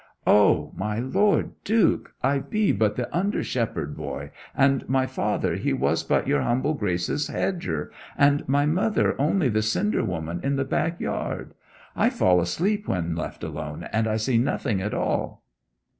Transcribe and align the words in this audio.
'O, 0.25 0.71
my 0.75 0.97
Lord 0.97 1.51
Duke! 1.63 2.15
I 2.23 2.39
be 2.39 2.71
but 2.71 2.95
the 2.95 3.15
under 3.15 3.43
shepherd 3.43 3.95
boy, 3.95 4.31
and 4.57 4.89
my 4.89 5.05
father 5.05 5.57
he 5.57 5.73
was 5.73 6.01
but 6.01 6.27
your 6.27 6.41
humble 6.41 6.73
Grace's 6.73 7.27
hedger, 7.27 7.91
and 8.17 8.43
my 8.49 8.65
mother 8.65 9.15
only 9.21 9.47
the 9.47 9.61
cinder 9.61 10.03
woman 10.03 10.39
in 10.43 10.55
the 10.55 10.65
back 10.65 10.99
yard! 10.99 11.53
I 11.95 12.09
fall 12.09 12.41
asleep 12.41 12.87
when 12.87 13.13
left 13.15 13.43
alone, 13.43 13.87
and 13.93 14.07
I 14.07 14.17
see 14.17 14.39
nothing 14.39 14.81
at 14.81 14.95
all!' 14.95 15.43